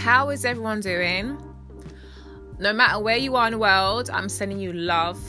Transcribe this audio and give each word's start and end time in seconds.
how 0.00 0.30
is 0.30 0.46
everyone 0.46 0.80
doing? 0.80 1.38
No 2.58 2.72
matter 2.72 2.98
where 2.98 3.18
you 3.18 3.36
are 3.36 3.46
in 3.46 3.52
the 3.52 3.58
world, 3.58 4.08
I'm 4.08 4.30
sending 4.30 4.58
you 4.58 4.72
love 4.72 5.20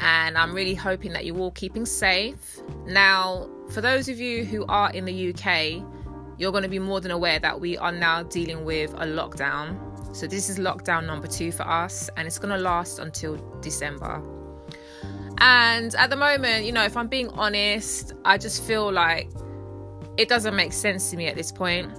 and 0.00 0.38
I'm 0.38 0.54
really 0.54 0.74
hoping 0.74 1.12
that 1.12 1.26
you're 1.26 1.38
all 1.38 1.50
keeping 1.50 1.84
safe. 1.84 2.62
Now, 2.86 3.46
for 3.68 3.82
those 3.82 4.08
of 4.08 4.18
you 4.18 4.46
who 4.46 4.64
are 4.70 4.90
in 4.92 5.04
the 5.04 5.34
UK, 5.34 5.84
you're 6.38 6.50
going 6.50 6.62
to 6.62 6.68
be 6.68 6.78
more 6.78 7.02
than 7.02 7.10
aware 7.10 7.38
that 7.40 7.60
we 7.60 7.76
are 7.76 7.92
now 7.92 8.22
dealing 8.22 8.64
with 8.64 8.94
a 8.94 9.04
lockdown. 9.04 10.16
So, 10.16 10.26
this 10.26 10.48
is 10.48 10.58
lockdown 10.58 11.04
number 11.06 11.26
two 11.26 11.52
for 11.52 11.68
us, 11.68 12.08
and 12.16 12.26
it's 12.26 12.38
going 12.38 12.56
to 12.56 12.62
last 12.62 12.98
until 12.98 13.36
December. 13.60 14.22
And 15.38 15.94
at 15.94 16.08
the 16.08 16.16
moment, 16.16 16.64
you 16.64 16.72
know, 16.72 16.84
if 16.84 16.96
I'm 16.96 17.08
being 17.08 17.28
honest, 17.30 18.14
I 18.24 18.38
just 18.38 18.62
feel 18.62 18.90
like 18.90 19.30
it 20.16 20.30
doesn't 20.30 20.56
make 20.56 20.72
sense 20.72 21.10
to 21.10 21.18
me 21.18 21.26
at 21.26 21.36
this 21.36 21.52
point. 21.52 21.92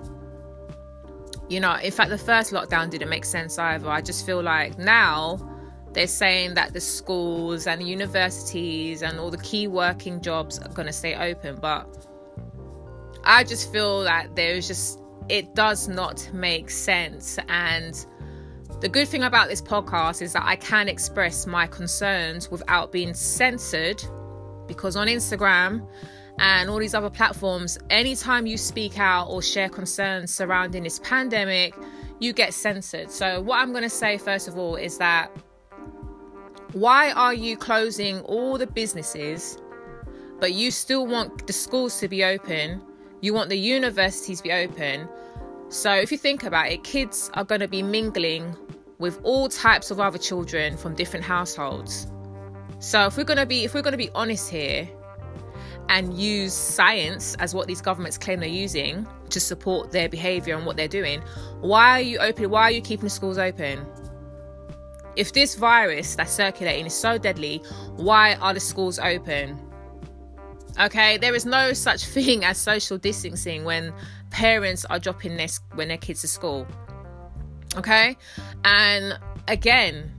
You 1.50 1.60
know, 1.60 1.76
in 1.76 1.92
fact, 1.92 2.10
the 2.10 2.18
first 2.18 2.52
lockdown 2.52 2.90
didn't 2.90 3.10
make 3.10 3.26
sense 3.26 3.58
either. 3.58 3.90
I 3.90 4.02
just 4.02 4.26
feel 4.26 4.42
like 4.42 4.78
now 4.78 5.40
they're 5.94 6.08
saying 6.08 6.56
that 6.56 6.74
the 6.74 6.82
schools 6.82 7.68
and 7.68 7.82
the 7.82 7.86
universities 7.86 9.02
and 9.02 9.20
all 9.20 9.32
the 9.32 9.38
key 9.38 9.68
working 9.68 10.22
jobs 10.22 10.60
are 10.60 10.70
going 10.70 10.88
to 10.88 10.94
stay 10.94 11.16
open. 11.16 11.56
But 11.56 12.06
I 13.24 13.44
just 13.44 13.72
feel 13.72 14.04
that 14.04 14.36
there's 14.36 14.68
just, 14.68 15.00
it 15.30 15.56
does 15.56 15.88
not 15.88 16.30
make 16.34 16.70
sense. 16.70 17.40
And 17.48 18.06
the 18.82 18.90
good 18.90 19.08
thing 19.08 19.24
about 19.24 19.48
this 19.48 19.62
podcast 19.62 20.22
is 20.22 20.34
that 20.34 20.44
I 20.46 20.58
can 20.58 20.88
express 20.88 21.48
my 21.48 21.66
concerns 21.66 22.52
without 22.52 22.92
being 22.92 23.14
censored 23.14 24.04
because 24.68 24.96
on 24.96 25.08
Instagram 25.08 25.88
and 26.40 26.70
all 26.70 26.80
these 26.80 26.94
other 26.94 27.10
platforms, 27.10 27.78
anytime 27.90 28.46
you 28.46 28.58
speak 28.58 29.00
out 29.00 29.28
or 29.28 29.42
share 29.42 29.70
concerns 29.70 30.34
surrounding 30.34 30.84
this 30.84 31.00
pandemic, 31.00 31.74
you 32.20 32.34
get 32.34 32.54
censored. 32.54 33.12
So, 33.12 33.42
what 33.42 33.60
I'm 33.60 33.72
going 33.72 33.84
to 33.84 33.90
say 33.90 34.18
first 34.18 34.48
of 34.48 34.58
all 34.58 34.76
is 34.76 34.98
that 34.98 35.32
why 36.74 37.12
are 37.12 37.34
you 37.34 37.58
closing 37.58 38.20
all 38.22 38.58
the 38.58 38.68
businesses, 38.68 39.58
but 40.40 40.54
you 40.54 40.70
still 40.72 41.08
want 41.08 41.48
the 41.48 41.54
schools 41.54 42.00
to 42.00 42.08
be 42.08 42.24
open? 42.24 42.82
You 43.22 43.34
want 43.34 43.50
the 43.50 43.58
universities 43.58 44.38
to 44.38 44.44
be 44.44 44.52
open. 44.52 45.08
So, 45.70 45.94
if 45.94 46.12
you 46.12 46.18
think 46.18 46.44
about 46.44 46.72
it, 46.72 46.84
kids 46.84 47.32
are 47.34 47.44
going 47.44 47.62
to 47.62 47.68
be 47.68 47.82
mingling 47.82 48.56
with 49.00 49.20
all 49.24 49.48
types 49.48 49.92
of 49.92 50.00
other 50.00 50.18
children 50.18 50.78
from 50.78 50.96
different 50.96 51.26
households. 51.26 52.08
So 52.80 53.06
if 53.08 53.18
we're 53.18 53.24
going 53.24 53.40
to 53.40 53.46
be 53.46 53.64
if 53.64 53.74
we're 53.74 53.82
going 53.82 53.94
to 53.94 53.98
be 53.98 54.10
honest 54.14 54.50
here 54.50 54.88
and 55.90 56.18
use 56.18 56.54
science 56.54 57.36
as 57.40 57.54
what 57.54 57.68
these 57.68 57.82
governments 57.82 58.18
claim 58.18 58.40
they're 58.40 58.50
using 58.50 59.08
to 59.30 59.40
support 59.40 59.92
their 59.92 60.10
behavior 60.10 60.56
and 60.56 60.66
what 60.66 60.78
they're 60.78 60.88
doing, 60.88 61.22
why 61.62 62.00
are 62.00 62.02
you 62.02 62.20
open 62.20 62.50
why 62.50 62.64
are 62.64 62.72
you 62.72 62.82
keeping 62.82 63.06
the 63.06 63.10
schools 63.10 63.38
open? 63.38 63.86
If 65.16 65.34
this 65.34 65.56
virus 65.56 66.16
that's 66.16 66.32
circulating 66.32 66.86
is 66.86 66.94
so 66.94 67.18
deadly, 67.18 67.64
why 67.96 68.36
are 68.36 68.54
the 68.54 68.60
schools 68.60 69.00
open? 69.00 69.60
Okay, 70.80 71.18
there 71.18 71.34
is 71.34 71.46
no 71.46 71.74
such 71.74 72.06
thing 72.16 72.46
as 72.46 72.58
social 72.58 72.98
distancing 72.98 73.64
when 73.64 73.94
parents 74.30 74.86
are 74.86 75.00
dropping 75.00 75.38
their 75.38 75.48
when 75.74 75.88
their 75.88 75.98
kids 75.98 76.22
to 76.22 76.28
school. 76.28 76.68
Okay. 77.76 78.16
And 78.64 79.18
again, 79.48 80.12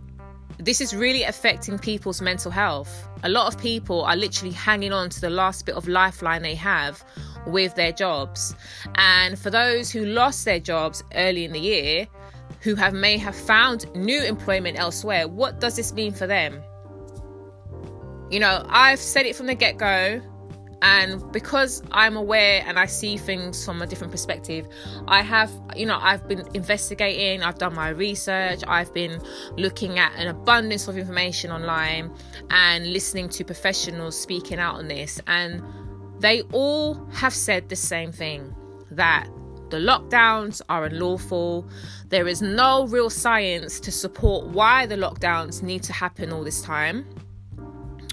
this 0.58 0.80
is 0.80 0.94
really 0.94 1.22
affecting 1.22 1.78
people's 1.78 2.20
mental 2.20 2.50
health. 2.50 3.08
A 3.22 3.28
lot 3.28 3.52
of 3.52 3.60
people 3.60 4.02
are 4.04 4.16
literally 4.16 4.52
hanging 4.52 4.92
on 4.92 5.08
to 5.10 5.20
the 5.20 5.30
last 5.30 5.66
bit 5.66 5.76
of 5.76 5.86
lifeline 5.86 6.42
they 6.42 6.54
have 6.56 7.04
with 7.46 7.74
their 7.76 7.92
jobs. 7.92 8.54
And 8.96 9.38
for 9.38 9.50
those 9.50 9.90
who 9.90 10.04
lost 10.04 10.44
their 10.44 10.60
jobs 10.60 11.02
early 11.14 11.44
in 11.44 11.52
the 11.52 11.60
year, 11.60 12.06
who 12.60 12.74
have 12.74 12.92
may 12.92 13.16
have 13.18 13.36
found 13.36 13.92
new 13.94 14.22
employment 14.22 14.78
elsewhere, 14.78 15.28
what 15.28 15.60
does 15.60 15.76
this 15.76 15.92
mean 15.92 16.12
for 16.12 16.26
them? 16.26 16.60
You 18.30 18.40
know, 18.40 18.64
I've 18.68 18.98
said 18.98 19.26
it 19.26 19.36
from 19.36 19.46
the 19.46 19.54
get-go 19.54 20.20
and 20.82 21.32
because 21.32 21.82
i'm 21.90 22.16
aware 22.16 22.62
and 22.66 22.78
i 22.78 22.86
see 22.86 23.16
things 23.16 23.64
from 23.64 23.82
a 23.82 23.86
different 23.86 24.12
perspective 24.12 24.66
i 25.08 25.22
have 25.22 25.50
you 25.76 25.84
know 25.84 25.98
i've 26.00 26.26
been 26.28 26.46
investigating 26.54 27.42
i've 27.42 27.58
done 27.58 27.74
my 27.74 27.88
research 27.88 28.62
i've 28.68 28.92
been 28.94 29.20
looking 29.56 29.98
at 29.98 30.14
an 30.16 30.28
abundance 30.28 30.86
of 30.86 30.96
information 30.96 31.50
online 31.50 32.12
and 32.50 32.92
listening 32.92 33.28
to 33.28 33.44
professionals 33.44 34.18
speaking 34.18 34.58
out 34.58 34.76
on 34.76 34.88
this 34.88 35.20
and 35.26 35.62
they 36.20 36.42
all 36.52 36.94
have 37.12 37.34
said 37.34 37.68
the 37.68 37.76
same 37.76 38.12
thing 38.12 38.54
that 38.90 39.28
the 39.70 39.76
lockdowns 39.76 40.62
are 40.68 40.86
unlawful. 40.86 41.68
There 42.08 42.26
is 42.26 42.40
no 42.40 42.86
real 42.86 43.10
science 43.10 43.80
to 43.80 43.92
support 43.92 44.46
why 44.46 44.86
the 44.86 44.96
lockdowns 44.96 45.62
need 45.62 45.82
to 45.84 45.92
happen 45.92 46.32
all 46.32 46.42
this 46.42 46.62
time. 46.62 47.06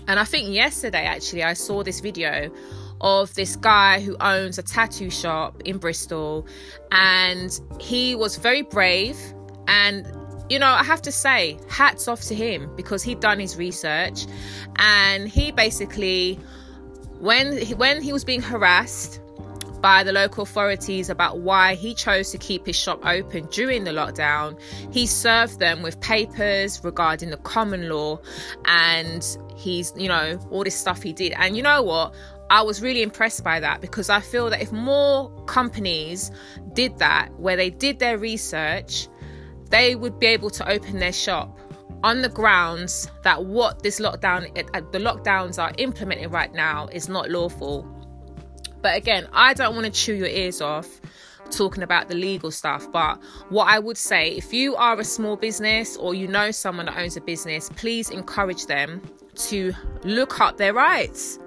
And 0.08 0.20
I 0.20 0.24
think 0.24 0.50
yesterday, 0.50 1.06
actually, 1.06 1.44
I 1.44 1.54
saw 1.54 1.84
this 1.84 2.00
video 2.00 2.52
of 3.02 3.34
this 3.34 3.56
guy 3.56 4.00
who 4.00 4.16
owns 4.20 4.58
a 4.58 4.64
tattoo 4.64 5.10
shop 5.10 5.62
in 5.66 5.78
Bristol, 5.78 6.48
and 6.92 7.60
he 7.80 8.16
was 8.16 8.38
very 8.38 8.62
brave. 8.62 9.18
And 9.68 10.06
you 10.50 10.60
know, 10.60 10.68
I 10.68 10.84
have 10.84 11.02
to 11.04 11.12
say, 11.12 11.58
hats 11.70 12.08
off 12.08 12.22
to 12.24 12.36
him 12.36 12.70
because 12.76 13.02
he'd 13.02 13.20
done 13.20 13.40
his 13.40 13.58
research, 13.58 14.28
and 14.76 15.28
he 15.28 15.52
basically, 15.52 16.40
when 17.20 17.58
he, 17.58 17.74
when 17.74 18.02
he 18.02 18.14
was 18.14 18.24
being 18.24 18.42
harassed 18.42 19.20
by 19.86 20.04
the 20.04 20.12
local 20.12 20.42
authorities 20.42 21.12
about 21.12 21.42
why 21.42 21.76
he 21.76 21.94
chose 21.94 22.32
to 22.32 22.40
keep 22.40 22.66
his 22.66 22.76
shop 22.76 23.06
open 23.06 23.46
during 23.52 23.84
the 23.84 23.92
lockdown. 23.92 24.60
He 24.92 25.06
served 25.06 25.60
them 25.60 25.84
with 25.84 26.02
papers 26.02 26.84
regarding 26.84 27.30
the 27.30 27.38
common 27.38 27.88
law 27.88 28.20
and 28.66 29.24
he's, 29.56 29.94
you 29.96 30.08
know, 30.08 30.40
all 30.50 30.64
this 30.64 30.74
stuff 30.74 31.04
he 31.04 31.14
did. 31.14 31.34
And 31.38 31.56
you 31.56 31.62
know 31.62 31.84
what? 31.84 32.16
I 32.50 32.64
was 32.64 32.82
really 32.82 33.04
impressed 33.04 33.44
by 33.44 33.60
that 33.60 33.80
because 33.80 34.10
I 34.10 34.22
feel 34.22 34.50
that 34.50 34.60
if 34.60 34.72
more 34.72 35.30
companies 35.46 36.32
did 36.74 36.98
that, 36.98 37.30
where 37.38 37.56
they 37.56 37.70
did 37.70 38.00
their 38.00 38.18
research, 38.18 39.08
they 39.70 39.94
would 39.94 40.18
be 40.18 40.26
able 40.26 40.50
to 40.50 40.68
open 40.68 40.98
their 40.98 41.14
shop 41.14 41.60
on 42.04 42.24
the 42.24 42.30
grounds 42.30 43.08
that 43.22 43.46
what 43.46 43.84
this 43.84 44.00
lockdown, 44.00 44.52
the 44.92 44.98
lockdowns 44.98 45.62
are 45.62 45.74
implementing 45.78 46.32
right 46.32 46.56
now 46.56 46.88
is 46.88 47.08
not 47.08 47.30
lawful. 47.30 47.95
But 48.86 48.98
again, 48.98 49.28
I 49.34 49.56
don't 49.56 49.74
want 49.74 49.88
to 49.88 49.92
chew 49.92 50.14
your 50.14 50.28
ears 50.28 50.62
off 50.62 51.02
talking 51.50 51.82
about 51.82 52.08
the 52.08 52.14
legal 52.14 52.52
stuff. 52.52 52.88
But 52.92 53.20
what 53.50 53.68
I 53.68 53.80
would 53.80 53.98
say, 53.98 54.34
if 54.34 54.54
you 54.54 54.76
are 54.76 55.00
a 55.00 55.04
small 55.04 55.38
business 55.38 55.98
or 55.98 56.14
you 56.14 56.28
know 56.28 56.52
someone 56.52 56.86
that 56.86 56.96
owns 56.96 57.18
a 57.18 57.22
business, 57.22 57.68
please 57.78 58.12
encourage 58.12 58.68
them 58.68 59.02
to 59.48 59.74
look 60.04 60.40
up 60.40 60.58
their 60.58 60.72
rights. 60.72 61.40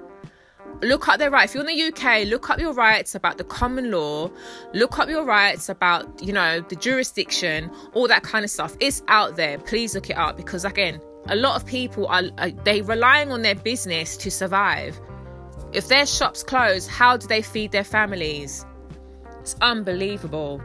Look 0.83 1.07
up 1.07 1.21
their 1.21 1.31
rights. 1.31 1.53
If 1.53 1.61
you're 1.61 1.71
in 1.71 1.77
the 1.77 1.85
UK, 1.93 2.27
look 2.27 2.51
up 2.51 2.59
your 2.59 2.73
rights 2.73 3.15
about 3.15 3.39
the 3.39 3.45
common 3.45 3.93
law. 3.93 4.33
Look 4.75 4.99
up 4.99 5.09
your 5.09 5.25
rights 5.25 5.69
about, 5.69 6.21
you 6.21 6.33
know, 6.33 6.59
the 6.63 6.75
jurisdiction, 6.75 7.71
all 7.95 8.09
that 8.09 8.25
kind 8.25 8.45
of 8.45 8.51
stuff. 8.51 8.77
It's 8.81 9.01
out 9.07 9.37
there. 9.37 9.59
Please 9.59 9.95
look 9.95 10.11
it 10.11 10.17
up 10.17 10.37
because, 10.37 10.65
again, 10.65 11.01
a 11.27 11.37
lot 11.37 11.55
of 11.55 11.65
people 11.65 12.09
are, 12.09 12.25
are 12.39 12.51
they 12.51 12.83
relying 12.83 13.31
on 13.31 13.43
their 13.43 13.55
business 13.55 14.17
to 14.17 14.29
survive 14.29 15.01
if 15.73 15.89
their 15.89 16.07
shops 16.07 16.43
close, 16.43 16.87
how 16.87 17.17
do 17.17 17.27
they 17.27 17.43
feed 17.43 17.73
their 17.73 17.85
families? 17.85 18.65
It's 19.41 19.57
unbelievable. 19.61 20.63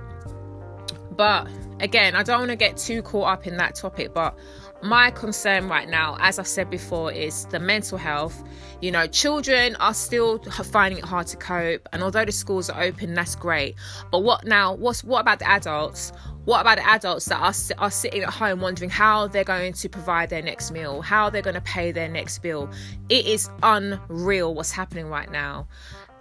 But 1.11 1.47
again, 1.79 2.15
I 2.15 2.23
don't 2.23 2.39
want 2.39 2.51
to 2.51 2.55
get 2.55 2.77
too 2.77 3.01
caught 3.01 3.27
up 3.27 3.47
in 3.47 3.57
that 3.57 3.75
topic, 3.75 4.13
but 4.13 4.37
my 4.83 5.11
concern 5.11 5.69
right 5.69 5.87
now, 5.87 6.17
as 6.19 6.37
I've 6.39 6.47
said 6.47 6.69
before, 6.69 7.11
is 7.11 7.45
the 7.45 7.59
mental 7.59 7.97
health. 7.97 8.43
You 8.81 8.91
know, 8.91 9.07
children 9.07 9.75
are 9.77 9.93
still 9.93 10.39
finding 10.39 10.99
it 10.99 11.05
hard 11.05 11.27
to 11.27 11.37
cope, 11.37 11.87
and 11.93 12.03
although 12.03 12.25
the 12.25 12.31
schools 12.31 12.69
are 12.69 12.83
open, 12.83 13.13
that's 13.13 13.35
great. 13.35 13.75
But 14.11 14.19
what 14.19 14.45
now? 14.45 14.73
What's 14.73 15.03
what 15.03 15.21
about 15.21 15.39
the 15.39 15.49
adults? 15.49 16.11
What 16.45 16.59
about 16.59 16.77
the 16.77 16.89
adults 16.89 17.25
that 17.25 17.39
are, 17.39 17.83
are 17.83 17.91
sitting 17.91 18.23
at 18.23 18.29
home 18.29 18.59
wondering 18.59 18.89
how 18.89 19.27
they're 19.27 19.45
going 19.45 19.71
to 19.71 19.87
provide 19.89 20.29
their 20.29 20.41
next 20.41 20.71
meal, 20.71 21.01
how 21.01 21.29
they're 21.29 21.41
going 21.41 21.53
to 21.53 21.61
pay 21.61 21.93
their 21.93 22.09
next 22.09 22.39
bill? 22.39 22.69
It 23.07 23.25
is 23.25 23.49
unreal 23.63 24.53
what's 24.53 24.71
happening 24.71 25.07
right 25.07 25.31
now. 25.31 25.67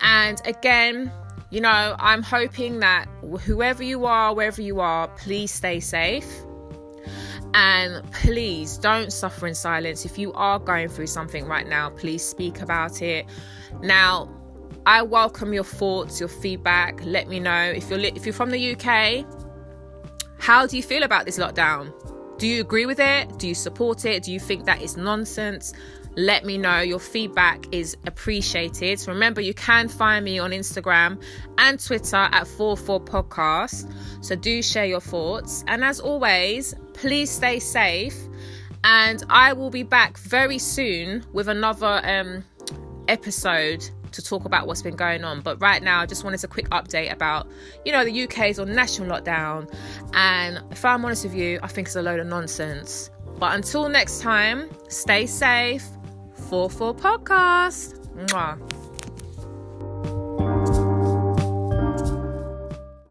And 0.01 0.41
again, 0.47 1.11
you 1.51 1.61
know, 1.61 1.97
I'm 1.99 2.23
hoping 2.23 2.79
that 2.81 3.09
whoever 3.45 3.83
you 3.83 4.07
are, 4.07 4.33
wherever 4.35 4.63
you 4.63 4.81
are, 4.81 5.09
please 5.09 5.51
stay 5.51 5.81
safe. 5.81 6.45
And 7.55 8.11
please 8.13 8.79
don't 8.79 9.13
suffer 9.13 9.47
in 9.47 9.55
silence. 9.55 10.05
If 10.05 10.19
you 10.19 10.33
are 10.33 10.59
going 10.59 10.89
through 10.89 11.09
something 11.09 11.47
right 11.47 11.67
now, 11.67 11.91
please 11.91 12.25
speak 12.25 12.61
about 12.61 13.03
it. 13.03 13.27
Now, 13.83 14.31
I 14.87 15.03
welcome 15.03 15.53
your 15.53 15.65
thoughts, 15.65 16.19
your 16.19 16.29
feedback. 16.29 17.05
Let 17.05 17.29
me 17.29 17.41
know 17.41 17.65
if 17.65 17.91
you're 17.91 18.01
if 18.01 18.25
you're 18.25 18.33
from 18.33 18.51
the 18.51 18.75
UK 18.75 19.27
how 20.43 20.67
do 20.67 20.77
you 20.77 20.83
feel 20.83 21.05
about 21.05 21.25
this 21.25 21.39
lockdown? 21.39 21.93
Do 22.37 22.49
you 22.49 22.63
agree 22.63 22.85
with 22.85 22.99
it? 22.99 23.39
Do 23.39 23.47
you 23.47 23.55
support 23.55 24.05
it? 24.05 24.25
Do 24.25 24.33
you 24.33 24.41
think 24.41 24.65
that 24.65 24.83
is 24.83 24.97
nonsense? 24.97 25.73
Let 26.17 26.45
me 26.45 26.59
know. 26.59 26.81
Your 26.81 26.99
feedback 26.99 27.67
is 27.73 27.97
appreciated. 28.07 29.01
So 29.01 29.13
remember, 29.13 29.41
you 29.41 29.55
can 29.55 29.89
find 29.89 30.25
me 30.25 30.39
on 30.39 30.51
Instagram 30.51 31.23
and 31.59 31.79
Twitter 31.85 32.17
at 32.17 32.47
44 32.47 33.01
Podcast. 33.01 33.93
So 34.23 34.37
do 34.37 34.63
share 34.63 34.87
your 34.87 35.01
thoughts. 35.01 35.65
And 35.69 35.85
as 35.85 36.01
always, 36.01 36.75
please 36.93 37.31
stay 37.31 37.59
safe. 37.59 38.17
And 38.85 39.23
I 39.31 39.53
will 39.53 39.71
be 39.71 39.85
back 39.85 40.19
very 40.19 40.59
soon 40.59 41.25
with 41.33 41.49
another 41.49 42.01
um, 42.05 42.45
episode 43.09 43.89
to 44.13 44.23
talk 44.23 44.45
about 44.45 44.67
what's 44.67 44.83
been 44.83 44.97
going 44.97 45.25
on. 45.25 45.41
But 45.41 45.61
right 45.61 45.83
now, 45.83 46.01
I 46.01 46.07
just 46.07 46.25
wanted 46.25 46.43
a 46.45 46.49
quick 46.49 46.69
update 46.71 47.13
about, 47.13 47.49
you 47.85 47.93
know, 47.93 48.05
the 48.05 48.25
UK 48.25 48.51
is 48.51 48.59
on 48.59 48.75
national 48.75 49.09
lockdown. 49.09 49.73
And 50.13 50.61
if 50.71 50.85
I'm 50.85 51.05
honest 51.05 51.25
with 51.25 51.35
you, 51.35 51.59
I 51.63 51.69
think 51.69 51.89
it's 51.89 51.97
a 51.97 52.03
load 52.03 52.21
of 52.21 52.27
nonsense. 52.27 53.11
But 53.39 53.55
until 53.55 53.89
next 53.89 54.21
time, 54.21 54.69
stay 54.89 55.27
safe. 55.27 55.85
44 56.37 56.95
Podcast. 56.95 57.95
Mwah. 58.31 58.57